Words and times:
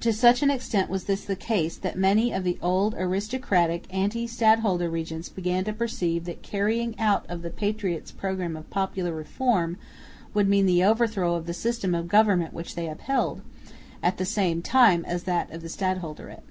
To 0.00 0.14
such 0.14 0.42
an 0.42 0.50
extent 0.50 0.88
was 0.88 1.04
this 1.04 1.26
the 1.26 1.36
case 1.36 1.76
that 1.76 1.98
many 1.98 2.32
of 2.32 2.42
the 2.42 2.56
old 2.62 2.94
aristocratic 2.94 3.84
anti 3.94 4.26
stadholder 4.26 4.88
regents 4.88 5.28
began 5.28 5.62
to 5.64 5.74
perceive 5.74 6.24
that 6.24 6.42
the 6.42 6.48
carrying 6.48 6.98
out 6.98 7.26
of 7.28 7.42
the 7.42 7.50
patriots' 7.50 8.10
programme 8.10 8.56
of 8.56 8.70
popular 8.70 9.12
reform 9.14 9.76
would 10.32 10.48
mean 10.48 10.64
the 10.64 10.82
overthrow 10.84 11.34
of 11.34 11.44
the 11.44 11.52
system 11.52 11.94
of 11.94 12.08
government 12.08 12.54
which 12.54 12.76
they 12.76 12.88
upheld, 12.88 13.42
at 14.02 14.16
the 14.16 14.24
same 14.24 14.62
time 14.62 15.04
as 15.04 15.24
that 15.24 15.50
of 15.52 15.60
the 15.60 15.68
stadholderate. 15.68 16.44